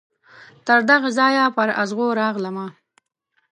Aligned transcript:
تر 0.65 0.79
دغه 0.89 1.09
ځایه 1.17 1.45
پر 1.55 1.69
اغزو 1.81 2.07
راغلمه 2.21 2.67